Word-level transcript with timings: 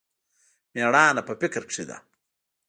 مېړانه 0.73 1.21
په 1.27 1.33
فکر 1.41 1.61
کښې 1.69 1.83
ده. 1.89 1.97